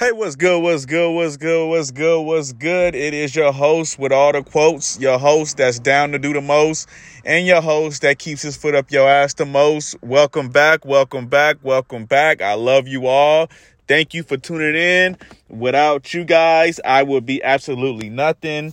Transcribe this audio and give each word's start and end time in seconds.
Hey, 0.00 0.12
what's 0.12 0.34
good? 0.34 0.62
What's 0.62 0.86
good? 0.86 1.10
What's 1.10 1.36
good? 1.36 1.68
What's 1.68 1.90
good? 1.90 2.22
What's 2.22 2.54
good? 2.54 2.94
It 2.94 3.12
is 3.12 3.36
your 3.36 3.52
host 3.52 3.98
with 3.98 4.12
all 4.12 4.32
the 4.32 4.42
quotes, 4.42 4.98
your 4.98 5.18
host 5.18 5.58
that's 5.58 5.78
down 5.78 6.12
to 6.12 6.18
do 6.18 6.32
the 6.32 6.40
most, 6.40 6.88
and 7.22 7.46
your 7.46 7.60
host 7.60 8.00
that 8.00 8.18
keeps 8.18 8.40
his 8.40 8.56
foot 8.56 8.74
up 8.74 8.90
your 8.90 9.06
ass 9.06 9.34
the 9.34 9.44
most. 9.44 9.96
Welcome 10.02 10.48
back. 10.48 10.86
Welcome 10.86 11.26
back. 11.26 11.58
Welcome 11.62 12.06
back. 12.06 12.40
I 12.40 12.54
love 12.54 12.88
you 12.88 13.08
all. 13.08 13.50
Thank 13.88 14.14
you 14.14 14.22
for 14.22 14.38
tuning 14.38 14.74
in. 14.74 15.18
Without 15.50 16.14
you 16.14 16.24
guys, 16.24 16.80
I 16.82 17.02
would 17.02 17.26
be 17.26 17.42
absolutely 17.42 18.08
nothing, 18.08 18.72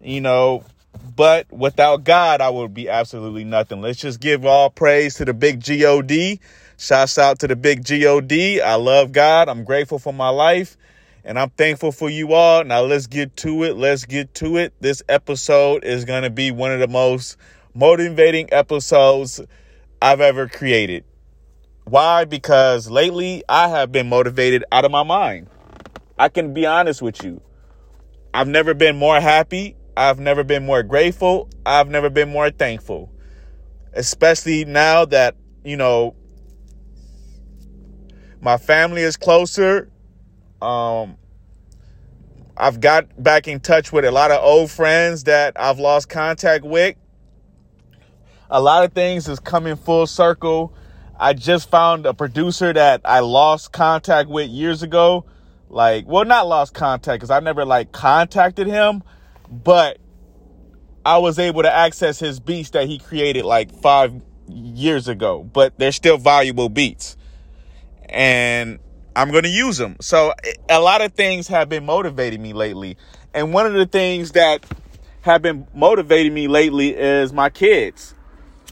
you 0.00 0.20
know, 0.20 0.62
but 1.16 1.50
without 1.52 2.04
God, 2.04 2.40
I 2.40 2.50
would 2.50 2.74
be 2.74 2.88
absolutely 2.88 3.44
nothing. 3.44 3.80
Let's 3.80 4.00
just 4.00 4.20
give 4.20 4.44
all 4.44 4.70
praise 4.70 5.14
to 5.14 5.24
the 5.24 5.34
big 5.34 5.62
God 5.64 6.40
Shouts 6.80 7.18
out 7.18 7.40
to 7.40 7.46
the 7.46 7.56
big 7.56 7.84
God. 7.84 8.64
I 8.64 8.74
love 8.76 9.12
God. 9.12 9.50
I'm 9.50 9.64
grateful 9.64 9.98
for 9.98 10.14
my 10.14 10.30
life 10.30 10.78
and 11.24 11.38
I'm 11.38 11.50
thankful 11.50 11.92
for 11.92 12.08
you 12.08 12.32
all. 12.32 12.64
Now 12.64 12.80
let's 12.80 13.06
get 13.06 13.36
to 13.38 13.64
it. 13.64 13.76
Let's 13.76 14.06
get 14.06 14.34
to 14.36 14.56
it. 14.56 14.72
This 14.80 15.02
episode 15.06 15.84
is 15.84 16.06
going 16.06 16.22
to 16.22 16.30
be 16.30 16.50
one 16.50 16.72
of 16.72 16.80
the 16.80 16.88
most 16.88 17.36
motivating 17.74 18.48
episodes 18.52 19.40
I've 20.00 20.22
ever 20.22 20.48
created. 20.48 21.04
Why? 21.84 22.24
Because 22.24 22.88
lately 22.88 23.42
I 23.46 23.68
have 23.68 23.92
been 23.92 24.08
motivated 24.08 24.64
out 24.72 24.86
of 24.86 24.90
my 24.90 25.02
mind. 25.02 25.48
I 26.18 26.30
can 26.30 26.54
be 26.54 26.64
honest 26.64 27.02
with 27.02 27.22
you. 27.22 27.42
I've 28.32 28.48
never 28.48 28.74
been 28.74 28.96
more 28.96 29.20
happy. 29.20 29.76
I've 30.00 30.18
never 30.18 30.42
been 30.44 30.64
more 30.64 30.82
grateful. 30.82 31.50
I've 31.66 31.90
never 31.90 32.08
been 32.08 32.30
more 32.30 32.50
thankful. 32.50 33.12
Especially 33.92 34.64
now 34.64 35.04
that, 35.04 35.36
you 35.62 35.76
know, 35.76 36.14
my 38.40 38.56
family 38.56 39.02
is 39.02 39.18
closer. 39.18 39.90
Um, 40.62 41.18
I've 42.56 42.80
got 42.80 43.22
back 43.22 43.46
in 43.46 43.60
touch 43.60 43.92
with 43.92 44.06
a 44.06 44.10
lot 44.10 44.30
of 44.30 44.42
old 44.42 44.70
friends 44.70 45.24
that 45.24 45.60
I've 45.60 45.78
lost 45.78 46.08
contact 46.08 46.64
with. 46.64 46.96
A 48.48 48.58
lot 48.58 48.84
of 48.84 48.94
things 48.94 49.28
is 49.28 49.38
coming 49.38 49.76
full 49.76 50.06
circle. 50.06 50.74
I 51.18 51.34
just 51.34 51.68
found 51.68 52.06
a 52.06 52.14
producer 52.14 52.72
that 52.72 53.02
I 53.04 53.20
lost 53.20 53.70
contact 53.72 54.30
with 54.30 54.48
years 54.48 54.82
ago. 54.82 55.26
Like, 55.68 56.06
well, 56.08 56.24
not 56.24 56.48
lost 56.48 56.72
contact 56.72 57.20
because 57.20 57.30
I 57.30 57.40
never 57.40 57.66
like 57.66 57.92
contacted 57.92 58.66
him, 58.66 59.02
but 59.50 59.98
I 61.04 61.18
was 61.18 61.38
able 61.38 61.62
to 61.62 61.72
access 61.72 62.18
his 62.18 62.40
beats 62.40 62.70
that 62.70 62.86
he 62.86 62.98
created 62.98 63.44
like 63.44 63.72
five 63.80 64.14
years 64.48 65.08
ago. 65.08 65.42
But 65.42 65.78
they're 65.78 65.92
still 65.92 66.18
valuable 66.18 66.68
beats 66.68 67.16
and 68.10 68.78
I'm 69.16 69.30
going 69.30 69.44
to 69.44 69.50
use 69.50 69.78
them. 69.78 69.96
So 70.00 70.32
a 70.68 70.80
lot 70.80 71.00
of 71.00 71.12
things 71.14 71.48
have 71.48 71.68
been 71.68 71.86
motivating 71.86 72.42
me 72.42 72.52
lately. 72.52 72.96
And 73.32 73.52
one 73.52 73.66
of 73.66 73.72
the 73.72 73.86
things 73.86 74.32
that 74.32 74.64
have 75.22 75.42
been 75.42 75.66
motivating 75.74 76.34
me 76.34 76.48
lately 76.48 76.96
is 76.96 77.32
my 77.32 77.50
kids. 77.50 78.14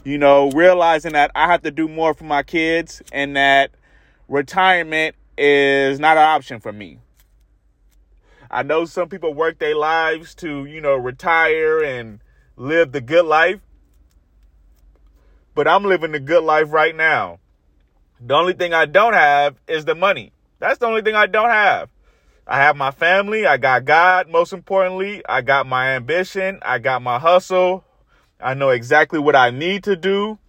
You 0.03 0.17
know, 0.17 0.49
realizing 0.51 1.13
that 1.13 1.31
I 1.35 1.47
have 1.47 1.61
to 1.63 1.71
do 1.71 1.87
more 1.87 2.13
for 2.13 2.23
my 2.23 2.43
kids 2.43 3.01
and 3.11 3.35
that 3.35 3.71
retirement 4.27 5.15
is 5.37 5.99
not 5.99 6.17
an 6.17 6.23
option 6.23 6.59
for 6.59 6.71
me. 6.71 6.99
I 8.51 8.63
know 8.63 8.85
some 8.85 9.09
people 9.09 9.33
work 9.33 9.59
their 9.59 9.75
lives 9.75 10.33
to, 10.35 10.65
you 10.65 10.81
know, 10.81 10.95
retire 10.95 11.83
and 11.83 12.19
live 12.55 12.91
the 12.91 13.01
good 13.01 13.25
life. 13.25 13.59
But 15.53 15.67
I'm 15.67 15.83
living 15.83 16.13
the 16.13 16.19
good 16.19 16.43
life 16.43 16.71
right 16.71 16.95
now. 16.95 17.39
The 18.19 18.33
only 18.33 18.53
thing 18.53 18.73
I 18.73 18.85
don't 18.85 19.13
have 19.13 19.55
is 19.67 19.85
the 19.85 19.95
money. 19.95 20.31
That's 20.59 20.79
the 20.79 20.87
only 20.87 21.01
thing 21.01 21.15
I 21.15 21.27
don't 21.27 21.49
have. 21.49 21.89
I 22.47 22.57
have 22.57 22.75
my 22.75 22.91
family. 22.91 23.45
I 23.45 23.57
got 23.57 23.85
God, 23.85 24.27
most 24.27 24.51
importantly. 24.51 25.21
I 25.29 25.41
got 25.41 25.67
my 25.67 25.89
ambition. 25.89 26.59
I 26.63 26.79
got 26.79 27.01
my 27.03 27.19
hustle. 27.19 27.83
I 28.41 28.55
know 28.55 28.69
exactly 28.69 29.19
what 29.19 29.35
I 29.35 29.51
need 29.51 29.83
to 29.83 29.95
do. 29.95 30.39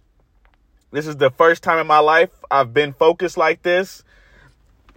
This 0.91 1.05
is 1.07 1.17
the 1.17 1.29
first 1.29 1.61
time 1.61 1.77
in 1.77 1.87
my 1.87 1.99
life 1.99 2.31
I've 2.49 2.73
been 2.73 2.93
focused 2.93 3.37
like 3.37 3.61
this 3.61 4.03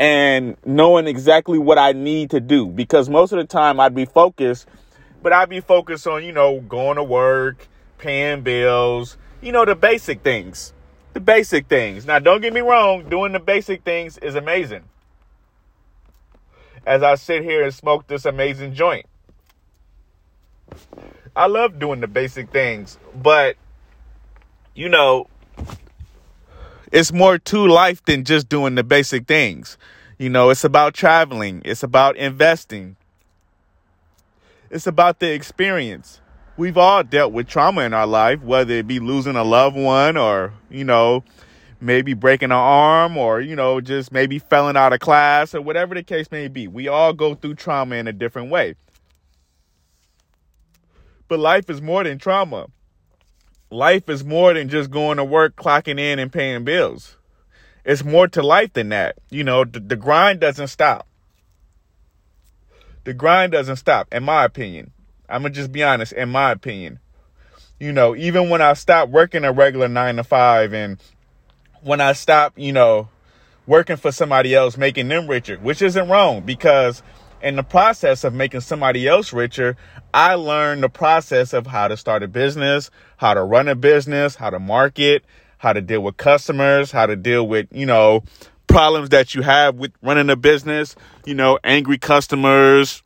and 0.04 0.56
knowing 0.66 1.06
exactly 1.06 1.58
what 1.58 1.78
I 1.78 1.92
need 1.92 2.30
to 2.30 2.40
do 2.40 2.66
because 2.66 3.08
most 3.08 3.32
of 3.32 3.38
the 3.38 3.44
time 3.44 3.80
I'd 3.80 3.94
be 3.94 4.04
focused, 4.04 4.68
but 5.22 5.32
I'd 5.32 5.48
be 5.48 5.60
focused 5.60 6.06
on, 6.06 6.24
you 6.24 6.32
know, 6.32 6.60
going 6.60 6.96
to 6.96 7.02
work, 7.02 7.68
paying 7.96 8.42
bills, 8.42 9.16
you 9.40 9.50
know, 9.50 9.64
the 9.64 9.74
basic 9.74 10.22
things 10.22 10.74
the 11.14 11.20
basic 11.20 11.68
things. 11.68 12.04
Now, 12.04 12.18
don't 12.18 12.42
get 12.42 12.52
me 12.52 12.60
wrong, 12.60 13.08
doing 13.08 13.32
the 13.32 13.38
basic 13.38 13.84
things 13.84 14.18
is 14.18 14.34
amazing. 14.34 14.82
As 16.84 17.02
I 17.02 17.14
sit 17.14 17.44
here 17.44 17.62
and 17.62 17.72
smoke 17.72 18.08
this 18.08 18.26
amazing 18.26 18.74
joint, 18.74 19.06
I 21.34 21.46
love 21.46 21.78
doing 21.78 22.00
the 22.00 22.08
basic 22.08 22.50
things, 22.50 22.98
but 23.14 23.56
you 24.74 24.88
know, 24.88 25.28
it's 26.94 27.12
more 27.12 27.36
to 27.36 27.66
life 27.66 28.02
than 28.04 28.24
just 28.24 28.48
doing 28.48 28.76
the 28.76 28.84
basic 28.84 29.26
things. 29.26 29.76
You 30.16 30.30
know, 30.30 30.48
it's 30.50 30.64
about 30.64 30.94
traveling, 30.94 31.60
it's 31.64 31.82
about 31.82 32.16
investing, 32.16 32.96
it's 34.70 34.86
about 34.86 35.18
the 35.18 35.32
experience 35.32 36.20
we've 36.56 36.78
all 36.78 37.02
dealt 37.02 37.32
with 37.32 37.48
trauma 37.48 37.82
in 37.82 37.92
our 37.92 38.06
life, 38.06 38.40
whether 38.42 38.74
it 38.74 38.86
be 38.86 39.00
losing 39.00 39.36
a 39.36 39.44
loved 39.44 39.76
one 39.76 40.16
or, 40.16 40.52
you 40.70 40.84
know, 40.84 41.24
maybe 41.80 42.14
breaking 42.14 42.46
an 42.46 42.52
arm 42.52 43.16
or, 43.16 43.40
you 43.40 43.56
know, 43.56 43.80
just 43.80 44.12
maybe 44.12 44.38
failing 44.38 44.76
out 44.76 44.92
of 44.92 45.00
class 45.00 45.54
or 45.54 45.60
whatever 45.60 45.94
the 45.94 46.02
case 46.02 46.30
may 46.30 46.48
be. 46.48 46.68
We 46.68 46.88
all 46.88 47.12
go 47.12 47.34
through 47.34 47.54
trauma 47.54 47.96
in 47.96 48.06
a 48.06 48.12
different 48.12 48.50
way. 48.50 48.76
But 51.26 51.38
life 51.38 51.68
is 51.68 51.82
more 51.82 52.04
than 52.04 52.18
trauma. 52.18 52.68
Life 53.70 54.08
is 54.08 54.24
more 54.24 54.54
than 54.54 54.68
just 54.68 54.90
going 54.90 55.16
to 55.16 55.24
work, 55.24 55.56
clocking 55.56 55.98
in, 55.98 56.18
and 56.18 56.32
paying 56.32 56.64
bills. 56.64 57.16
It's 57.84 58.04
more 58.04 58.28
to 58.28 58.42
life 58.42 58.72
than 58.72 58.90
that. 58.90 59.16
You 59.30 59.44
know, 59.44 59.64
the, 59.64 59.80
the 59.80 59.96
grind 59.96 60.40
doesn't 60.40 60.68
stop. 60.68 61.06
The 63.04 63.12
grind 63.12 63.52
doesn't 63.52 63.76
stop, 63.76 64.08
in 64.12 64.24
my 64.24 64.44
opinion. 64.44 64.92
I'm 65.28 65.42
gonna 65.42 65.54
just 65.54 65.72
be 65.72 65.82
honest, 65.82 66.12
in 66.12 66.30
my 66.30 66.52
opinion. 66.52 67.00
You 67.78 67.92
know, 67.92 68.16
even 68.16 68.48
when 68.48 68.62
I 68.62 68.72
stopped 68.74 69.10
working 69.10 69.44
a 69.44 69.52
regular 69.52 69.88
nine 69.88 70.16
to 70.16 70.24
five 70.24 70.72
and 70.72 70.98
when 71.82 72.00
I 72.00 72.12
stopped, 72.14 72.58
you 72.58 72.72
know, 72.72 73.08
working 73.66 73.96
for 73.96 74.12
somebody 74.12 74.54
else, 74.54 74.76
making 74.76 75.08
them 75.08 75.26
richer, 75.26 75.56
which 75.56 75.82
isn't 75.82 76.08
wrong 76.08 76.42
because 76.42 77.02
in 77.44 77.56
the 77.56 77.62
process 77.62 78.24
of 78.24 78.32
making 78.32 78.62
somebody 78.62 79.06
else 79.06 79.32
richer, 79.32 79.76
I 80.14 80.34
learned 80.34 80.82
the 80.82 80.88
process 80.88 81.52
of 81.52 81.66
how 81.66 81.88
to 81.88 81.96
start 81.96 82.22
a 82.22 82.28
business, 82.28 82.90
how 83.18 83.34
to 83.34 83.44
run 83.44 83.68
a 83.68 83.74
business, 83.74 84.34
how 84.34 84.48
to 84.48 84.58
market, 84.58 85.24
how 85.58 85.74
to 85.74 85.82
deal 85.82 86.00
with 86.00 86.16
customers, 86.16 86.90
how 86.90 87.04
to 87.04 87.16
deal 87.16 87.46
with, 87.46 87.68
you 87.70 87.84
know, 87.84 88.24
problems 88.66 89.10
that 89.10 89.34
you 89.34 89.42
have 89.42 89.74
with 89.76 89.92
running 90.02 90.30
a 90.30 90.36
business, 90.36 90.96
you 91.26 91.34
know, 91.34 91.58
angry 91.62 91.98
customers, 91.98 93.02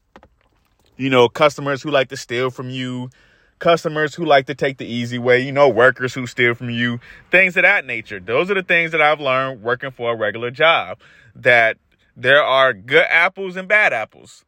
you 0.97 1.10
know, 1.10 1.28
customers 1.28 1.82
who 1.82 1.91
like 1.91 2.09
to 2.10 2.16
steal 2.16 2.50
from 2.50 2.70
you, 2.70 3.10
customers 3.59 4.15
who 4.15 4.25
like 4.25 4.47
to 4.47 4.55
take 4.55 4.78
the 4.78 4.87
easy 4.87 5.19
way, 5.19 5.41
you 5.41 5.50
know, 5.50 5.69
workers 5.69 6.15
who 6.15 6.28
steal 6.28 6.55
from 6.55 6.70
you, 6.70 7.00
things 7.32 7.56
of 7.56 7.65
that 7.65 7.84
nature. 7.84 8.20
Those 8.20 8.53
are 8.53 8.55
the 8.55 8.62
things 8.62 8.93
that 8.93 9.03
I've 9.03 9.20
learned 9.20 9.62
working 9.62 9.91
for 9.91 10.12
a 10.12 10.16
regular 10.16 10.53
job 10.53 11.00
that 11.34 11.76
there 12.19 12.43
are 12.43 12.73
good 12.73 13.06
apples 13.09 13.56
and 13.56 13.69
bad 13.69 13.93
apples, 13.93 14.45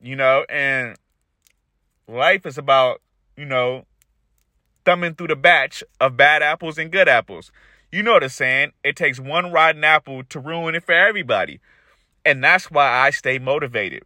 you 0.00 0.14
know, 0.14 0.46
and 0.48 0.96
life 2.06 2.46
is 2.46 2.56
about, 2.56 3.02
you 3.36 3.44
know, 3.44 3.84
thumbing 4.84 5.16
through 5.16 5.26
the 5.26 5.36
batch 5.36 5.82
of 6.00 6.16
bad 6.16 6.44
apples 6.44 6.78
and 6.78 6.92
good 6.92 7.08
apples. 7.08 7.50
You 7.90 8.04
know 8.04 8.20
the 8.20 8.28
saying, 8.28 8.70
it 8.84 8.94
takes 8.94 9.18
one 9.18 9.50
rotten 9.50 9.82
apple 9.82 10.22
to 10.24 10.38
ruin 10.38 10.76
it 10.76 10.84
for 10.84 10.92
everybody. 10.92 11.58
And 12.24 12.42
that's 12.44 12.70
why 12.70 12.88
I 12.88 13.10
stay 13.10 13.40
motivated. 13.40 14.04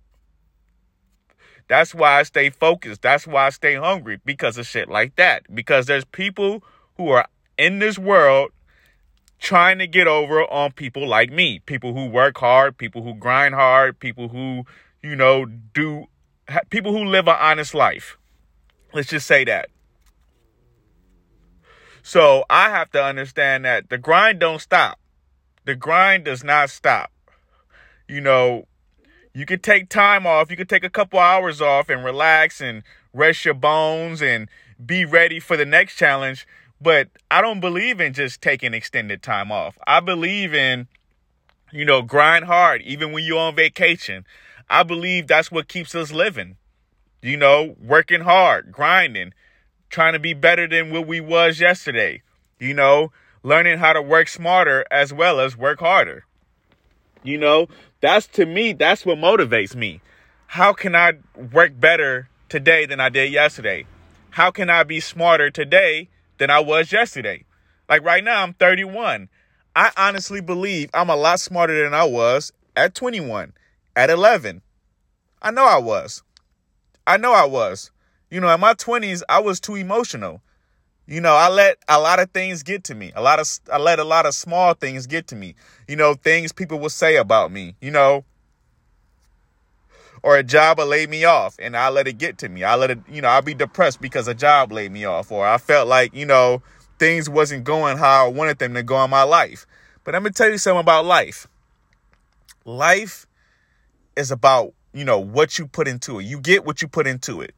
That's 1.68 1.94
why 1.94 2.18
I 2.18 2.22
stay 2.22 2.48
focused. 2.48 3.02
That's 3.02 3.26
why 3.26 3.46
I 3.46 3.50
stay 3.50 3.74
hungry 3.74 4.20
because 4.24 4.56
of 4.56 4.66
shit 4.66 4.88
like 4.88 5.16
that. 5.16 5.54
Because 5.54 5.84
there's 5.84 6.06
people 6.06 6.64
who 6.96 7.10
are 7.10 7.26
in 7.58 7.78
this 7.78 7.98
world 7.98 8.52
trying 9.42 9.78
to 9.78 9.88
get 9.88 10.06
over 10.06 10.44
on 10.44 10.70
people 10.70 11.06
like 11.06 11.30
me. 11.30 11.58
People 11.58 11.92
who 11.92 12.06
work 12.06 12.38
hard, 12.38 12.78
people 12.78 13.02
who 13.02 13.12
grind 13.12 13.56
hard, 13.56 13.98
people 13.98 14.28
who, 14.28 14.64
you 15.02 15.16
know, 15.16 15.44
do, 15.44 16.06
people 16.70 16.92
who 16.92 17.04
live 17.04 17.26
an 17.26 17.36
honest 17.38 17.74
life. 17.74 18.16
Let's 18.94 19.08
just 19.08 19.26
say 19.26 19.44
that. 19.44 19.68
So 22.04 22.44
I 22.48 22.70
have 22.70 22.92
to 22.92 23.02
understand 23.02 23.64
that 23.64 23.90
the 23.90 23.98
grind 23.98 24.38
don't 24.38 24.60
stop. 24.60 25.00
The 25.64 25.74
grind 25.74 26.24
does 26.24 26.44
not 26.44 26.70
stop. 26.70 27.10
You 28.08 28.20
know, 28.20 28.66
you 29.34 29.44
could 29.44 29.64
take 29.64 29.88
time 29.88 30.24
off. 30.24 30.52
You 30.52 30.56
could 30.56 30.68
take 30.68 30.84
a 30.84 30.90
couple 30.90 31.18
hours 31.18 31.60
off 31.60 31.88
and 31.88 32.04
relax 32.04 32.60
and 32.60 32.84
rest 33.12 33.44
your 33.44 33.54
bones 33.54 34.22
and 34.22 34.48
be 34.84 35.04
ready 35.04 35.40
for 35.40 35.56
the 35.56 35.66
next 35.66 35.96
challenge. 35.96 36.46
But 36.82 37.08
I 37.30 37.40
don't 37.42 37.60
believe 37.60 38.00
in 38.00 38.12
just 38.12 38.42
taking 38.42 38.74
extended 38.74 39.22
time 39.22 39.52
off. 39.52 39.78
I 39.86 40.00
believe 40.00 40.54
in 40.54 40.88
You 41.72 41.86
know, 41.86 42.02
grind 42.02 42.44
hard 42.46 42.82
even 42.82 43.12
when 43.12 43.24
you're 43.24 43.38
on 43.38 43.54
vacation. 43.56 44.26
I 44.68 44.82
believe 44.82 45.26
that's 45.26 45.50
what 45.52 45.68
keeps 45.68 45.94
us 45.94 46.12
living. 46.12 46.56
You 47.22 47.36
know, 47.36 47.76
working 47.80 48.22
hard, 48.22 48.72
grinding, 48.72 49.32
trying 49.90 50.12
to 50.14 50.18
be 50.18 50.34
better 50.34 50.68
than 50.68 50.90
what 50.92 51.06
we 51.06 51.20
was 51.20 51.60
yesterday. 51.60 52.22
You 52.60 52.74
know, 52.74 53.12
learning 53.42 53.78
how 53.78 53.94
to 53.94 54.02
work 54.02 54.28
smarter 54.28 54.84
as 54.90 55.12
well 55.12 55.40
as 55.40 55.56
work 55.56 55.80
harder. 55.80 56.26
You 57.22 57.38
know, 57.38 57.68
that's 58.00 58.26
to 58.28 58.46
me, 58.46 58.72
that's 58.74 59.06
what 59.06 59.18
motivates 59.18 59.74
me. 59.74 60.00
How 60.48 60.72
can 60.74 60.94
I 60.96 61.14
work 61.52 61.78
better 61.78 62.28
today 62.48 62.86
than 62.86 63.00
I 63.00 63.08
did 63.08 63.32
yesterday? 63.32 63.86
How 64.30 64.50
can 64.50 64.70
I 64.70 64.82
be 64.82 65.00
smarter 65.00 65.50
today 65.50 66.08
than 66.42 66.50
I 66.50 66.58
was 66.58 66.90
yesterday? 66.90 67.44
Like 67.88 68.04
right 68.04 68.24
now, 68.24 68.42
I'm 68.42 68.52
31. 68.54 69.28
I 69.76 69.92
honestly 69.96 70.40
believe 70.40 70.90
I'm 70.92 71.08
a 71.08 71.14
lot 71.14 71.38
smarter 71.38 71.84
than 71.84 71.94
I 71.94 72.02
was 72.02 72.52
at 72.74 72.96
21, 72.96 73.52
at 73.94 74.10
11. 74.10 74.60
I 75.40 75.50
know 75.52 75.64
I 75.64 75.78
was. 75.78 76.24
I 77.06 77.16
know 77.16 77.32
I 77.32 77.44
was. 77.44 77.92
You 78.28 78.40
know, 78.40 78.52
in 78.52 78.58
my 78.58 78.74
20s, 78.74 79.22
I 79.28 79.38
was 79.38 79.60
too 79.60 79.76
emotional. 79.76 80.42
You 81.06 81.20
know, 81.20 81.34
I 81.34 81.48
let 81.48 81.78
a 81.86 82.00
lot 82.00 82.18
of 82.18 82.32
things 82.32 82.64
get 82.64 82.82
to 82.84 82.94
me. 82.96 83.12
A 83.14 83.22
lot 83.22 83.38
of 83.38 83.48
I 83.72 83.78
let 83.78 84.00
a 84.00 84.04
lot 84.04 84.26
of 84.26 84.34
small 84.34 84.74
things 84.74 85.06
get 85.06 85.28
to 85.28 85.36
me. 85.36 85.54
You 85.86 85.94
know, 85.94 86.14
things 86.14 86.50
people 86.50 86.80
will 86.80 86.90
say 86.90 87.16
about 87.16 87.52
me, 87.52 87.76
you 87.80 87.92
know. 87.92 88.24
Or 90.22 90.36
a 90.36 90.44
job 90.44 90.78
will 90.78 90.86
lay 90.86 91.06
me 91.06 91.24
off 91.24 91.56
and 91.58 91.76
I 91.76 91.88
let 91.88 92.06
it 92.06 92.18
get 92.18 92.38
to 92.38 92.48
me. 92.48 92.62
I 92.62 92.76
let 92.76 92.90
it, 92.92 93.00
you 93.10 93.20
know, 93.20 93.28
I'll 93.28 93.42
be 93.42 93.54
depressed 93.54 94.00
because 94.00 94.28
a 94.28 94.34
job 94.34 94.70
laid 94.70 94.92
me 94.92 95.04
off. 95.04 95.32
Or 95.32 95.46
I 95.46 95.58
felt 95.58 95.88
like, 95.88 96.14
you 96.14 96.26
know, 96.26 96.62
things 96.98 97.28
wasn't 97.28 97.64
going 97.64 97.98
how 97.98 98.26
I 98.26 98.28
wanted 98.28 98.58
them 98.60 98.74
to 98.74 98.84
go 98.84 99.02
in 99.02 99.10
my 99.10 99.24
life. 99.24 99.66
But 100.04 100.14
let 100.14 100.22
me 100.22 100.30
tell 100.30 100.48
you 100.48 100.58
something 100.58 100.80
about 100.80 101.04
life. 101.04 101.48
Life 102.64 103.26
is 104.14 104.30
about, 104.30 104.74
you 104.92 105.04
know, 105.04 105.18
what 105.18 105.58
you 105.58 105.66
put 105.66 105.88
into 105.88 106.20
it. 106.20 106.24
You 106.24 106.38
get 106.38 106.64
what 106.64 106.82
you 106.82 106.88
put 106.88 107.08
into 107.08 107.40
it. 107.40 107.54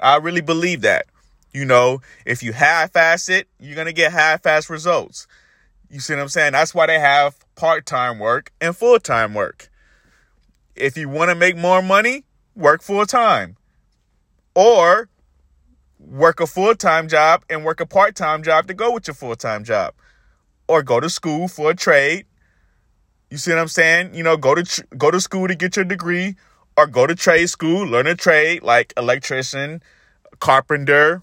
I 0.00 0.16
really 0.16 0.40
believe 0.40 0.80
that. 0.80 1.06
You 1.52 1.64
know, 1.64 2.00
if 2.26 2.42
you 2.42 2.52
half-ass 2.52 3.28
it, 3.28 3.46
you're 3.60 3.74
going 3.74 3.86
to 3.86 3.92
get 3.92 4.12
half-ass 4.12 4.68
results. 4.68 5.26
You 5.88 6.00
see 6.00 6.14
what 6.14 6.22
I'm 6.22 6.28
saying? 6.28 6.52
That's 6.52 6.74
why 6.74 6.86
they 6.86 6.98
have 6.98 7.36
part-time 7.54 8.18
work 8.18 8.52
and 8.60 8.76
full-time 8.76 9.34
work. 9.34 9.67
If 10.80 10.96
you 10.96 11.08
want 11.08 11.30
to 11.30 11.34
make 11.34 11.56
more 11.56 11.82
money, 11.82 12.24
work 12.54 12.82
full-time. 12.82 13.56
Or 14.54 15.08
work 15.98 16.40
a 16.40 16.46
full-time 16.46 17.08
job 17.08 17.44
and 17.50 17.64
work 17.64 17.80
a 17.80 17.86
part-time 17.86 18.42
job 18.42 18.66
to 18.68 18.74
go 18.74 18.92
with 18.92 19.06
your 19.06 19.14
full-time 19.14 19.64
job. 19.64 19.94
Or 20.68 20.82
go 20.82 21.00
to 21.00 21.10
school 21.10 21.48
for 21.48 21.70
a 21.70 21.74
trade. 21.74 22.26
You 23.30 23.36
see 23.36 23.50
what 23.50 23.60
I'm 23.60 23.68
saying? 23.68 24.14
You 24.14 24.22
know, 24.22 24.36
go 24.36 24.54
to 24.54 24.62
tr- 24.62 24.82
go 24.96 25.10
to 25.10 25.20
school 25.20 25.48
to 25.48 25.54
get 25.54 25.76
your 25.76 25.84
degree 25.84 26.36
or 26.76 26.86
go 26.86 27.06
to 27.06 27.14
trade 27.14 27.48
school, 27.48 27.86
learn 27.86 28.06
a 28.06 28.14
trade 28.14 28.62
like 28.62 28.92
electrician, 28.96 29.82
carpenter, 30.38 31.22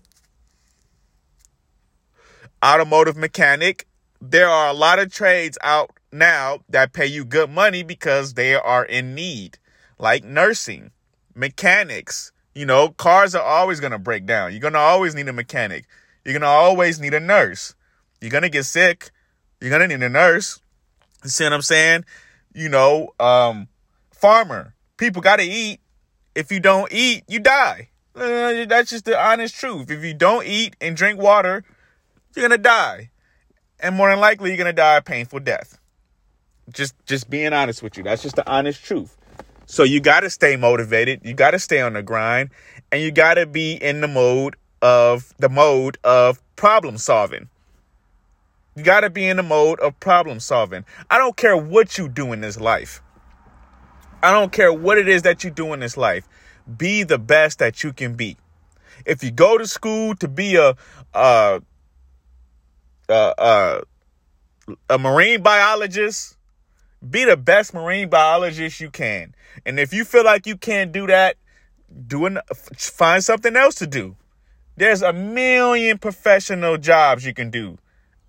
automotive 2.64 3.18
mechanic. 3.18 3.88
There 4.22 4.50
are 4.50 4.68
a 4.68 4.74
lot 4.74 5.00
of 5.00 5.12
trades 5.12 5.58
out 5.64 5.92
now 6.16 6.60
that 6.70 6.94
pay 6.94 7.06
you 7.06 7.26
good 7.26 7.50
money 7.50 7.84
because 7.84 8.34
they 8.34 8.56
are 8.56 8.84
in 8.84 9.14
need, 9.14 9.60
like 10.00 10.24
nursing, 10.24 10.92
mechanics. 11.34 12.32
You 12.54 12.66
know, 12.66 12.90
cars 12.90 13.36
are 13.36 13.44
always 13.44 13.80
going 13.80 13.92
to 13.92 14.00
break 14.00 14.26
down. 14.26 14.52
You're 14.52 14.62
going 14.62 14.74
to 14.74 14.80
always 14.80 15.14
need 15.14 15.28
a 15.28 15.34
mechanic. 15.34 15.86
You're 16.24 16.34
going 16.34 16.42
to 16.42 16.48
always 16.48 17.00
need 17.00 17.14
a 17.14 17.20
nurse. 17.20 17.76
You're 18.22 18.32
going 18.32 18.44
to 18.44 18.50
get 18.50 18.64
sick. 18.64 19.12
You're 19.60 19.70
going 19.70 19.88
to 19.88 19.98
need 19.98 20.04
a 20.04 20.10
nurse. 20.10 20.62
You 21.24 21.30
see 21.30 21.44
what 21.44 21.54
I'm 21.54 21.62
saying? 21.62 22.06
You 22.54 22.70
know, 22.70 23.10
um, 23.20 23.68
farmer. 24.12 24.74
People 24.98 25.22
got 25.22 25.38
to 25.38 25.44
eat. 25.44 25.82
If 26.34 26.52
you 26.52 26.60
don't 26.60 26.92
eat, 26.92 27.24
you 27.28 27.40
die. 27.40 27.90
Uh, 28.16 28.66
that's 28.66 28.92
just 28.92 29.06
the 29.06 29.20
honest 29.20 29.56
truth. 29.56 29.92
If 29.92 30.04
you 30.04 30.14
don't 30.14 30.46
eat 30.46 30.76
and 30.80 30.96
drink 30.96 31.20
water, 31.20 31.64
you're 32.36 32.48
gonna 32.48 32.58
die. 32.58 33.10
And 33.80 33.96
more 33.96 34.10
than 34.10 34.20
likely 34.20 34.50
you're 34.50 34.58
gonna 34.58 34.74
die 34.74 34.98
a 34.98 35.02
painful 35.02 35.42
death. 35.42 35.78
Just 36.72 36.96
just 37.06 37.30
being 37.30 37.54
honest 37.54 37.84
with 37.84 37.98
you. 37.98 38.04
That's 38.04 38.24
just 38.24 38.36
the 38.36 38.50
honest 38.50 38.84
truth. 38.84 39.16
So 39.68 39.84
you 39.84 40.00
gotta 40.00 40.30
stay 40.30 40.56
motivated, 40.56 41.22
you 41.24 41.34
gotta 41.34 41.60
stay 41.60 41.82
on 41.82 41.94
the 41.94 42.04
grind, 42.04 42.50
and 42.92 43.02
you 43.02 43.12
gotta 43.12 43.46
be 43.46 43.74
in 43.74 44.02
the 44.02 44.08
mode 44.08 44.56
of 44.82 45.34
the 45.40 45.50
mode 45.50 45.98
of 46.04 46.42
problem 46.56 46.98
solving. 46.98 47.50
You 48.76 48.84
gotta 48.84 49.10
be 49.10 49.26
in 49.26 49.38
the 49.38 49.44
mode 49.44 49.80
of 49.80 50.00
problem 50.00 50.40
solving. 50.40 50.86
I 51.10 51.18
don't 51.18 51.36
care 51.36 51.58
what 51.58 51.98
you 51.98 52.08
do 52.08 52.34
in 52.34 52.42
this 52.42 52.60
life. 52.60 53.02
I 54.22 54.32
don't 54.32 54.52
care 54.52 54.74
what 54.74 54.98
it 54.98 55.08
is 55.08 55.22
that 55.24 55.44
you 55.44 55.50
do 55.50 55.74
in 55.74 55.80
this 55.80 55.98
life. 55.98 56.28
Be 56.78 57.04
the 57.04 57.20
best 57.20 57.60
that 57.60 57.84
you 57.84 57.94
can 57.94 58.16
be. 58.16 58.38
If 59.06 59.24
you 59.24 59.32
go 59.32 59.58
to 59.58 59.68
school 59.68 60.16
to 60.16 60.28
be 60.28 60.56
a, 60.56 60.76
a 61.14 61.62
uh, 63.08 63.14
uh, 63.14 63.82
a 64.90 64.98
marine 64.98 65.42
biologist, 65.42 66.38
be 67.10 67.26
the 67.26 67.38
best 67.38 67.74
marine 67.74 68.10
biologist 68.10 68.80
you 68.80 68.90
can. 68.90 69.36
And 69.66 69.80
if 69.80 69.94
you 69.94 70.06
feel 70.06 70.24
like 70.24 70.46
you 70.46 70.58
can't 70.58 70.92
do 70.92 71.08
that, 71.08 71.38
do 72.08 72.26
an, 72.26 72.40
find 72.56 73.24
something 73.24 73.56
else 73.56 73.76
to 73.76 73.88
do. 73.88 74.16
There's 74.78 75.02
a 75.02 75.14
million 75.14 75.98
professional 75.98 76.78
jobs 76.78 77.26
you 77.26 77.34
can 77.34 77.50
do. 77.50 77.78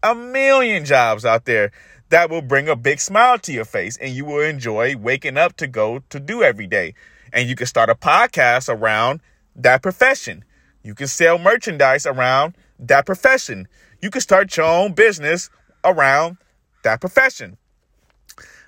A 0.03 0.15
million 0.15 0.85
jobs 0.85 1.25
out 1.25 1.45
there 1.45 1.73
that 2.11 2.31
will 2.31 2.43
bring 2.43 2.69
a 2.69 2.77
big 2.77 3.01
smile 3.01 3.39
to 3.41 3.53
your 3.53 3.65
face 3.65 3.97
and 3.97 4.15
you 4.15 4.25
will 4.25 4.43
enjoy 4.43 4.97
waking 4.97 5.37
up 5.37 5.57
to 5.57 5.67
go 5.67 6.01
to 6.11 6.21
do 6.21 6.43
every 6.43 6.67
day. 6.67 6.95
And 7.33 7.49
you 7.49 7.57
can 7.57 7.67
start 7.67 7.91
a 7.91 7.95
podcast 7.95 8.69
around 8.69 9.21
that 9.57 9.83
profession. 9.83 10.45
You 10.83 10.95
can 10.95 11.09
sell 11.09 11.39
merchandise 11.39 12.07
around 12.07 12.55
that 12.79 13.07
profession. 13.07 13.67
You 14.01 14.11
can 14.11 14.21
start 14.21 14.57
your 14.57 14.67
own 14.67 14.93
business 14.93 15.51
around 15.83 16.37
that 16.85 17.01
profession. 17.01 17.57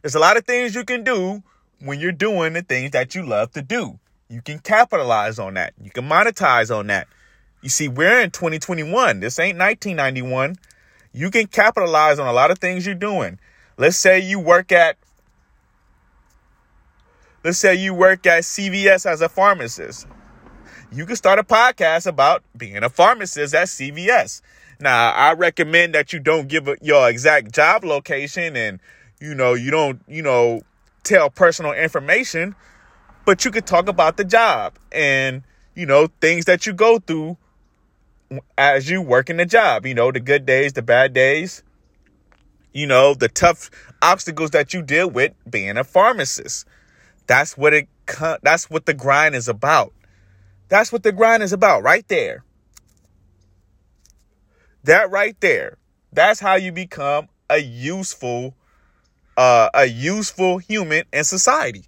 There's 0.02 0.14
a 0.14 0.20
lot 0.20 0.36
of 0.36 0.44
things 0.44 0.74
you 0.74 0.84
can 0.84 1.02
do 1.02 1.42
when 1.80 2.00
you're 2.00 2.12
doing 2.12 2.52
the 2.52 2.62
things 2.62 2.92
that 2.92 3.14
you 3.14 3.24
love 3.24 3.52
to 3.52 3.62
do. 3.62 3.98
You 4.28 4.42
can 4.42 4.58
capitalize 4.58 5.38
on 5.38 5.54
that. 5.54 5.74
You 5.82 5.90
can 5.90 6.08
monetize 6.08 6.74
on 6.76 6.88
that. 6.88 7.08
You 7.62 7.68
see, 7.68 7.88
we're 7.88 8.20
in 8.20 8.30
2021. 8.30 9.20
This 9.20 9.38
ain't 9.38 9.58
1991. 9.58 10.56
You 11.12 11.30
can 11.30 11.46
capitalize 11.46 12.18
on 12.18 12.26
a 12.26 12.32
lot 12.32 12.50
of 12.50 12.58
things 12.58 12.86
you're 12.86 12.94
doing. 12.94 13.38
Let's 13.76 13.96
say 13.96 14.18
you 14.20 14.38
work 14.38 14.70
at 14.72 14.96
Let's 17.44 17.58
say 17.58 17.76
you 17.76 17.94
work 17.94 18.26
at 18.26 18.42
CVS 18.42 19.06
as 19.06 19.20
a 19.20 19.28
pharmacist. 19.28 20.06
You 20.90 21.06
can 21.06 21.17
start 21.17 21.38
a 21.38 21.44
podcast 21.44 22.06
about 22.06 22.43
being 22.56 22.82
a 22.82 22.88
pharmacist 22.88 23.55
at 23.55 23.69
CVS. 23.69 24.43
Now, 24.81 25.12
I 25.12 25.32
recommend 25.34 25.94
that 25.94 26.12
you 26.12 26.19
don't 26.19 26.48
give 26.48 26.69
your 26.82 27.08
exact 27.08 27.52
job 27.55 27.84
location 27.84 28.56
and, 28.56 28.81
you 29.20 29.34
know, 29.34 29.55
you 29.55 29.70
don't, 29.70 30.01
you 30.06 30.22
know, 30.22 30.63
tell 31.05 31.31
personal 31.31 31.72
information, 31.72 32.55
but 33.25 33.44
you 33.44 33.51
could 33.51 33.67
talk 33.67 33.89
about 33.89 34.17
the 34.17 34.25
job 34.25 34.79
and, 34.93 35.43
you 35.75 35.87
know, 35.87 36.08
things 36.20 36.44
that 36.46 36.67
you 36.67 36.72
go 36.72 36.98
through 36.98 37.37
as 38.56 38.91
you 38.91 39.01
work 39.01 39.31
in 39.31 39.39
the 39.39 39.46
job, 39.46 39.87
you 39.87 39.94
know, 39.94 40.13
the 40.13 40.20
good 40.20 40.44
days, 40.44 40.75
the 40.75 40.82
bad 40.82 41.13
days, 41.15 41.63
you 42.72 42.87
know, 42.87 43.15
the 43.15 43.29
tough 43.29 43.70
obstacles 44.03 44.51
that 44.51 44.75
you 44.75 44.82
deal 44.82 45.08
with 45.08 45.32
being 45.48 45.77
a 45.77 45.84
pharmacist. 45.84 46.67
That's 47.27 47.56
what 47.56 47.75
it 47.75 47.89
that's 48.43 48.70
what 48.70 48.87
the 48.87 48.94
grind 48.94 49.34
is 49.34 49.48
about. 49.48 49.93
That's 50.69 50.93
what 50.93 51.03
the 51.03 51.13
grind 51.13 51.43
is 51.43 51.53
about 51.53 51.82
right 51.82 52.06
there. 52.08 52.44
That 54.84 55.10
right 55.10 55.39
there. 55.41 55.77
That's 56.13 56.41
how 56.41 56.55
you 56.55 56.72
become 56.72 57.29
a 57.51 57.58
useful 57.58 58.55
uh, 59.38 59.70
a 59.72 59.86
useful 59.86 60.58
human 60.58 61.04
in 61.12 61.22
society. 61.22 61.84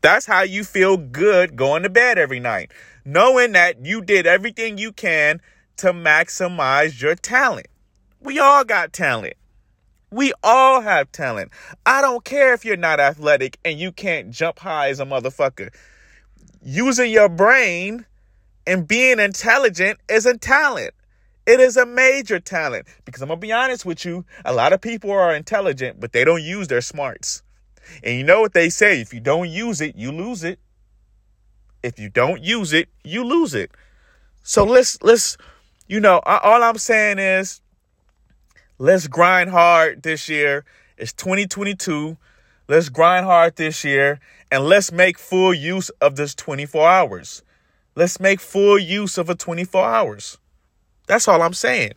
That's 0.00 0.24
how 0.24 0.42
you 0.42 0.62
feel 0.62 0.96
good 0.96 1.56
going 1.56 1.82
to 1.82 1.90
bed 1.90 2.18
every 2.18 2.38
night, 2.38 2.70
knowing 3.04 3.52
that 3.52 3.84
you 3.84 4.00
did 4.00 4.24
everything 4.24 4.78
you 4.78 4.92
can 4.92 5.40
to 5.78 5.92
maximize 5.92 7.02
your 7.02 7.16
talent. 7.16 7.66
We 8.20 8.38
all 8.38 8.64
got 8.64 8.92
talent. 8.92 9.34
We 10.12 10.32
all 10.44 10.82
have 10.82 11.10
talent. 11.10 11.50
I 11.84 12.00
don't 12.00 12.24
care 12.24 12.54
if 12.54 12.64
you're 12.64 12.76
not 12.76 13.00
athletic 13.00 13.58
and 13.64 13.80
you 13.80 13.90
can't 13.90 14.30
jump 14.30 14.60
high 14.60 14.90
as 14.90 15.00
a 15.00 15.04
motherfucker. 15.04 15.74
Using 16.62 17.10
your 17.10 17.28
brain 17.28 18.06
and 18.68 18.86
being 18.86 19.18
intelligent 19.18 19.98
is 20.08 20.26
a 20.26 20.38
talent. 20.38 20.94
It 21.46 21.60
is 21.60 21.76
a 21.76 21.84
major 21.84 22.40
talent 22.40 22.86
because 23.04 23.20
I'm 23.20 23.28
going 23.28 23.38
to 23.40 23.46
be 23.46 23.52
honest 23.52 23.84
with 23.84 24.04
you. 24.04 24.24
A 24.44 24.52
lot 24.52 24.72
of 24.72 24.80
people 24.80 25.10
are 25.10 25.34
intelligent, 25.34 26.00
but 26.00 26.12
they 26.12 26.24
don't 26.24 26.42
use 26.42 26.68
their 26.68 26.80
smarts. 26.80 27.42
And 28.02 28.16
you 28.16 28.24
know 28.24 28.40
what 28.40 28.54
they 28.54 28.70
say 28.70 29.00
if 29.00 29.12
you 29.12 29.20
don't 29.20 29.50
use 29.50 29.82
it, 29.82 29.94
you 29.96 30.10
lose 30.10 30.42
it. 30.42 30.58
If 31.82 31.98
you 31.98 32.08
don't 32.08 32.42
use 32.42 32.72
it, 32.72 32.88
you 33.04 33.24
lose 33.24 33.54
it. 33.54 33.70
So 34.42 34.64
let's, 34.64 35.02
let's, 35.02 35.36
you 35.86 36.00
know, 36.00 36.20
all 36.24 36.62
I'm 36.62 36.78
saying 36.78 37.18
is 37.18 37.60
let's 38.78 39.06
grind 39.06 39.50
hard 39.50 40.02
this 40.02 40.28
year 40.28 40.64
It's 40.96 41.12
2022. 41.12 42.16
Let's 42.68 42.88
grind 42.88 43.26
hard 43.26 43.56
this 43.56 43.84
year 43.84 44.18
and 44.50 44.64
let's 44.64 44.90
make 44.90 45.18
full 45.18 45.52
use 45.52 45.90
of 46.00 46.16
this 46.16 46.34
24 46.34 46.88
hours. 46.88 47.42
Let's 47.94 48.18
make 48.18 48.40
full 48.40 48.78
use 48.78 49.18
of 49.18 49.28
a 49.28 49.34
24 49.34 49.84
hours. 49.84 50.38
That's 51.06 51.28
all 51.28 51.42
I'm 51.42 51.54
saying. 51.54 51.92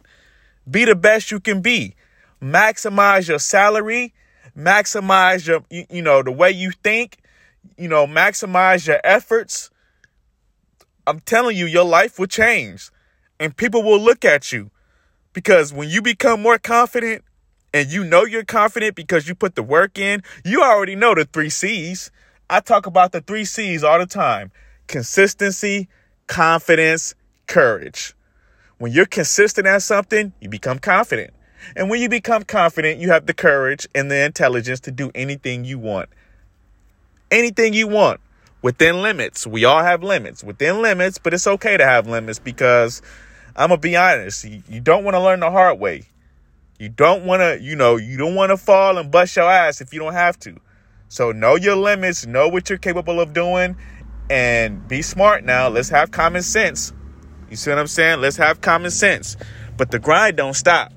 Be 0.70 0.86
the 0.86 0.96
best 0.96 1.32
you 1.32 1.40
can 1.40 1.62
be. 1.62 1.96
Maximize 2.42 3.28
your 3.28 3.40
salary, 3.40 4.14
maximize 4.56 5.48
your 5.48 5.64
you, 5.70 5.86
you 5.90 6.02
know 6.02 6.22
the 6.22 6.32
way 6.32 6.52
you 6.52 6.72
think, 6.84 7.18
you 7.78 7.88
know, 7.88 8.06
maximize 8.06 8.88
your 8.88 9.00
efforts. 9.04 9.72
I'm 11.06 11.20
telling 11.22 11.56
you 11.56 11.66
your 11.66 11.86
life 11.86 12.20
will 12.20 12.28
change 12.28 12.92
and 13.40 13.56
people 13.56 13.82
will 13.82 14.00
look 14.00 14.26
at 14.26 14.52
you 14.52 14.72
because 15.34 15.72
when 15.72 15.90
you 15.90 16.02
become 16.02 16.42
more 16.42 16.58
confident, 16.58 17.24
and 17.74 17.92
you 17.92 18.04
know 18.04 18.26
you're 18.26 18.44
confident 18.44 18.96
because 18.96 19.28
you 19.28 19.36
put 19.36 19.56
the 19.56 19.64
work 19.64 20.00
in, 20.00 20.24
you 20.44 20.64
already 20.64 20.96
know 20.96 21.14
the 21.14 21.26
three 21.26 21.50
C's. 21.50 22.12
I 22.50 22.60
talk 22.60 22.86
about 22.86 23.12
the 23.12 23.22
three 23.22 23.46
C's 23.46 23.84
all 23.84 24.00
the 24.00 24.06
time 24.06 24.52
consistency, 24.88 25.88
confidence, 26.28 27.14
courage. 27.46 28.16
When 28.79 28.91
you're 28.91 29.05
consistent 29.05 29.67
at 29.67 29.81
something, 29.81 30.34
you 30.39 30.50
become 30.50 30.79
confident. 30.79 31.34
And 31.75 31.89
when 31.89 32.01
you 32.01 32.10
become 32.10 32.43
confident, 32.43 33.00
you 33.00 33.10
have 33.10 33.25
the 33.25 33.34
courage 33.34 33.88
and 33.96 34.12
the 34.12 34.24
intelligence 34.24 34.79
to 34.81 34.91
do 34.91 35.12
anything 35.15 35.65
you 35.65 35.79
want. 35.79 36.10
Anything 37.31 37.74
you 37.74 37.88
want 37.88 38.19
within 38.62 39.01
limits. 39.01 39.48
We 39.48 39.65
all 39.65 39.84
have 39.84 40.03
limits 40.03 40.43
within 40.43 40.81
limits, 40.81 41.17
but 41.17 41.34
it's 41.34 41.48
okay 41.48 41.77
to 41.77 41.86
have 41.86 42.07
limits 42.07 42.39
because 42.39 43.01
I'm 43.55 43.69
going 43.69 43.81
to 43.81 43.88
be 43.88 43.96
honest. 43.96 44.46
You 44.46 44.79
don't 44.79 45.03
want 45.03 45.15
to 45.15 45.19
learn 45.19 45.39
the 45.39 45.51
hard 45.51 45.79
way. 45.79 46.03
You 46.79 46.89
don't 46.89 47.25
want 47.25 47.41
to, 47.41 47.60
you 47.60 47.75
know, 47.75 47.96
you 47.96 48.17
don't 48.17 48.36
want 48.36 48.51
to 48.51 48.57
fall 48.57 49.00
and 49.00 49.10
bust 49.10 49.36
your 49.36 49.50
ass 49.50 49.81
if 49.81 49.93
you 49.93 50.00
don't 50.00 50.13
have 50.13 50.39
to. 50.41 50.55
So 51.10 51.31
know 51.31 51.55
your 51.55 51.75
limits, 51.75 52.27
know 52.27 52.48
what 52.50 52.69
you're 52.69 52.77
capable 52.77 53.19
of 53.19 53.34
doing, 53.34 53.75
and 54.29 54.88
be 54.88 55.01
smart 55.01 55.43
now. 55.43 55.69
Let's 55.69 55.89
have 55.89 56.12
common 56.12 56.43
sense. 56.43 56.93
You 57.50 57.56
see 57.56 57.70
what 57.70 57.80
I'm 57.80 57.88
saying? 57.88 58.22
Let's 58.22 58.38
have 58.38 58.62
common 58.62 58.92
sense. 58.92 59.38
But 59.77 59.92
the 59.92 60.00
grind 60.00 60.38
don't 60.38 60.54
stop. 60.54 60.94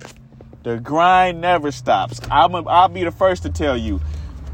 The 0.62 0.78
grind 0.78 1.40
never 1.40 1.70
stops. 1.70 2.20
I'm 2.30 2.54
a, 2.54 2.62
I'll 2.64 2.88
be 2.88 3.04
the 3.04 3.10
first 3.10 3.42
to 3.44 3.50
tell 3.50 3.76
you. 3.76 4.00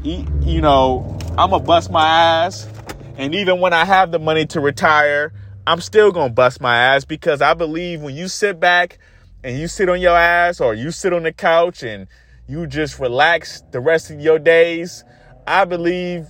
You 0.03 0.61
know, 0.61 1.17
I'm 1.37 1.49
gonna 1.49 1.59
bust 1.59 1.91
my 1.91 2.07
ass, 2.07 2.67
and 3.17 3.35
even 3.35 3.59
when 3.59 3.73
I 3.73 3.83
have 3.83 4.11
the 4.11 4.19
money 4.19 4.45
to 4.47 4.61
retire, 4.61 5.33
I'm 5.65 5.81
still 5.81 6.11
gonna 6.13 6.31
bust 6.31 6.61
my 6.61 6.77
ass 6.77 7.03
because 7.03 7.41
I 7.41 7.53
believe 7.53 8.01
when 8.01 8.15
you 8.15 8.29
sit 8.29 8.59
back 8.59 8.99
and 9.43 9.57
you 9.57 9.67
sit 9.67 9.89
on 9.89 9.99
your 9.99 10.15
ass 10.15 10.61
or 10.61 10.73
you 10.73 10.91
sit 10.91 11.11
on 11.11 11.23
the 11.23 11.33
couch 11.33 11.83
and 11.83 12.07
you 12.47 12.67
just 12.67 12.99
relax 12.99 13.63
the 13.71 13.81
rest 13.81 14.09
of 14.11 14.21
your 14.21 14.39
days, 14.39 15.03
I 15.45 15.65
believe 15.65 16.27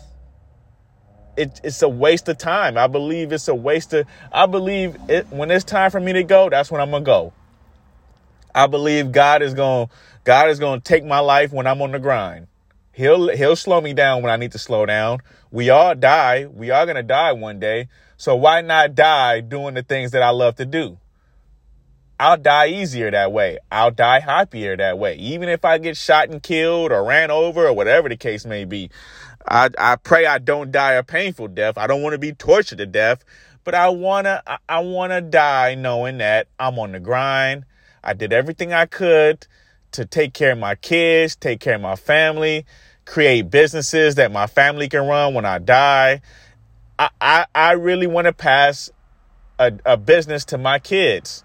it, 1.38 1.62
it's 1.64 1.82
a 1.82 1.90
waste 1.90 2.28
of 2.28 2.38
time. 2.38 2.78
I 2.78 2.88
believe 2.88 3.32
it's 3.32 3.48
a 3.48 3.56
waste 3.56 3.94
of. 3.94 4.08
I 4.32 4.46
believe 4.46 4.98
it 5.08 5.28
when 5.30 5.52
it's 5.52 5.64
time 5.64 5.92
for 5.92 6.00
me 6.00 6.14
to 6.14 6.24
go. 6.24 6.50
That's 6.50 6.72
when 6.72 6.82
I'm 6.82 6.92
gonna 6.92 7.06
go. 7.06 7.34
I 8.54 8.68
believe 8.68 9.12
God 9.12 9.42
is 9.42 9.54
gonna 9.54 9.90
God 10.24 10.50
is 10.50 10.60
gonna 10.60 10.82
take 10.82 11.06
my 11.06 11.20
life 11.20 11.52
when 11.54 11.68
I'm 11.68 11.82
on 11.82 11.92
the 11.92 12.00
grind. 12.00 12.48
He'll 12.92 13.30
he'll 13.30 13.56
slow 13.56 13.80
me 13.80 13.94
down 13.94 14.24
when 14.24 14.32
I 14.32 14.38
need 14.38 14.52
to 14.54 14.60
slow 14.60 14.86
down. 14.86 15.20
We 15.52 15.70
all 15.70 15.94
die. 15.94 16.48
We 16.48 16.72
are 16.72 16.86
gonna 16.86 17.04
die 17.04 17.34
one 17.34 17.60
day. 17.60 17.88
So 18.18 18.36
why 18.36 18.62
not 18.62 18.96
die 18.96 19.42
doing 19.42 19.76
the 19.76 19.84
things 19.84 20.12
that 20.12 20.24
I 20.24 20.32
love 20.32 20.56
to 20.56 20.66
do? 20.66 20.98
I'll 22.20 22.38
die 22.38 22.70
easier 22.70 23.12
that 23.12 23.32
way. 23.32 23.60
I'll 23.72 23.92
die 23.92 24.22
happier 24.22 24.76
that 24.76 24.98
way. 24.98 25.16
Even 25.18 25.50
if 25.50 25.64
I 25.64 25.78
get 25.78 25.96
shot 25.96 26.30
and 26.30 26.42
killed 26.42 26.92
or 26.92 27.04
ran 27.04 27.30
over 27.30 27.68
or 27.68 27.74
whatever 27.74 28.10
the 28.10 28.18
case 28.18 28.44
may 28.44 28.66
be. 28.66 28.90
I, 29.50 29.70
I 29.78 29.96
pray 29.96 30.26
I 30.26 30.40
don't 30.40 30.72
die 30.72 30.94
a 30.94 31.04
painful 31.04 31.50
death. 31.50 31.78
I 31.78 31.88
don't 31.88 32.02
want 32.02 32.14
to 32.14 32.20
be 32.20 32.34
tortured 32.34 32.80
to 32.80 32.86
death, 32.86 33.24
but 33.64 33.76
I 33.76 33.90
wanna 33.90 34.42
I, 34.46 34.58
I 34.68 34.80
wanna 34.80 35.22
die 35.22 35.76
knowing 35.76 36.18
that 36.20 36.48
I'm 36.60 36.78
on 36.80 36.92
the 36.92 37.00
grind. 37.00 37.66
I 38.04 38.14
did 38.14 38.34
everything 38.34 38.74
I 38.74 38.86
could 38.86 39.48
to 39.92 40.06
take 40.06 40.34
care 40.34 40.52
of 40.52 40.58
my 40.58 40.76
kids, 40.76 41.36
take 41.36 41.60
care 41.60 41.76
of 41.76 41.82
my 41.82 41.96
family, 41.96 42.66
create 43.06 43.50
businesses 43.50 44.16
that 44.16 44.32
my 44.32 44.48
family 44.48 44.90
can 44.90 45.08
run 45.08 45.34
when 45.34 45.46
I 45.46 45.60
die. 45.60 46.22
I, 47.00 47.10
I, 47.22 47.46
I 47.56 47.72
really 47.74 48.08
want 48.08 48.26
to 48.26 48.34
pass 48.34 48.90
a, 49.60 49.72
a 49.86 49.98
business 49.98 50.46
to 50.46 50.58
my 50.58 50.80
kids. 50.80 51.44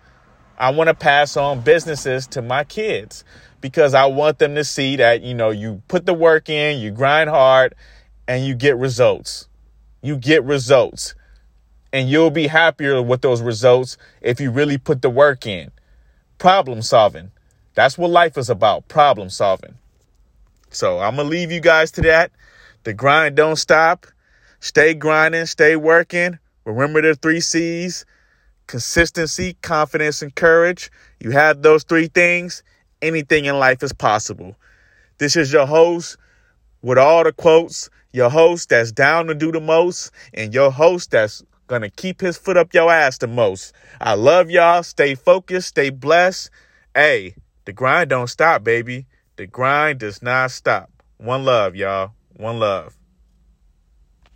I 0.58 0.70
want 0.70 0.88
to 0.88 0.94
pass 0.94 1.36
on 1.36 1.60
businesses 1.60 2.26
to 2.28 2.42
my 2.42 2.64
kids 2.64 3.24
because 3.62 3.94
I 3.94 4.04
want 4.04 4.38
them 4.38 4.54
to 4.56 4.64
see 4.64 4.96
that, 4.96 5.22
you 5.22 5.32
know, 5.32 5.48
you 5.48 5.80
put 5.88 6.04
the 6.04 6.12
work 6.12 6.50
in, 6.50 6.78
you 6.80 6.90
grind 6.90 7.30
hard, 7.30 7.74
and 8.28 8.44
you 8.44 8.54
get 8.54 8.76
results. 8.76 9.48
You 10.02 10.16
get 10.16 10.44
results. 10.44 11.14
And 11.94 12.10
you'll 12.10 12.30
be 12.30 12.48
happier 12.48 13.00
with 13.00 13.22
those 13.22 13.40
results 13.40 13.96
if 14.20 14.40
you 14.40 14.50
really 14.50 14.76
put 14.76 15.00
the 15.00 15.08
work 15.08 15.46
in. 15.46 15.70
Problem 16.36 16.82
solving. 16.82 17.30
That's 17.74 17.96
what 17.96 18.10
life 18.10 18.36
is 18.36 18.50
about 18.50 18.88
problem 18.88 19.30
solving. 19.30 19.74
So 20.70 20.98
I'm 20.98 21.16
going 21.16 21.28
to 21.28 21.30
leave 21.30 21.50
you 21.50 21.60
guys 21.60 21.90
to 21.92 22.02
that. 22.02 22.32
The 22.84 22.92
grind 22.92 23.36
don't 23.36 23.56
stop. 23.56 24.06
Stay 24.60 24.94
grinding, 24.94 25.46
stay 25.46 25.76
working. 25.76 26.38
Remember 26.64 27.00
the 27.00 27.14
three 27.14 27.40
C's 27.40 28.04
consistency, 28.66 29.54
confidence, 29.60 30.22
and 30.22 30.34
courage. 30.34 30.90
You 31.20 31.32
have 31.32 31.62
those 31.62 31.84
three 31.84 32.06
things, 32.06 32.62
anything 33.02 33.44
in 33.44 33.58
life 33.58 33.82
is 33.82 33.92
possible. 33.92 34.56
This 35.18 35.36
is 35.36 35.52
your 35.52 35.66
host 35.66 36.16
with 36.82 36.98
all 36.98 37.24
the 37.24 37.32
quotes, 37.32 37.90
your 38.12 38.30
host 38.30 38.70
that's 38.70 38.92
down 38.92 39.26
to 39.26 39.34
do 39.34 39.52
the 39.52 39.60
most, 39.60 40.10
and 40.34 40.54
your 40.54 40.70
host 40.70 41.10
that's 41.10 41.42
gonna 41.66 41.90
keep 41.90 42.20
his 42.20 42.36
foot 42.36 42.56
up 42.56 42.74
your 42.74 42.90
ass 42.92 43.18
the 43.18 43.26
most. 43.26 43.72
I 44.00 44.14
love 44.14 44.50
y'all. 44.50 44.82
Stay 44.82 45.14
focused, 45.14 45.68
stay 45.68 45.90
blessed. 45.90 46.50
Hey, 46.94 47.34
the 47.64 47.72
grind 47.72 48.10
don't 48.10 48.28
stop, 48.28 48.64
baby. 48.64 49.06
The 49.36 49.46
grind 49.46 50.00
does 50.00 50.22
not 50.22 50.50
stop. 50.50 50.90
One 51.18 51.44
love, 51.44 51.74
y'all. 51.76 52.12
One 52.36 52.58
love. 52.58 52.96